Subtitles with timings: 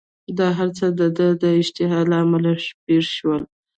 [0.37, 2.51] دا هرڅه دده د اشتباه له امله
[2.85, 3.41] پېښ شول.